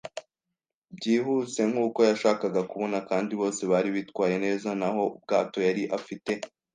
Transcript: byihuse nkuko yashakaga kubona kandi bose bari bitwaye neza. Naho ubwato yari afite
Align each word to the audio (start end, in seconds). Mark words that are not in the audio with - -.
byihuse 0.95 1.61
nkuko 1.71 1.99
yashakaga 2.09 2.61
kubona 2.71 2.97
kandi 3.09 3.31
bose 3.41 3.61
bari 3.71 3.89
bitwaye 3.95 4.35
neza. 4.45 4.67
Naho 4.79 5.01
ubwato 5.17 5.57
yari 5.67 5.83
afite 5.99 6.31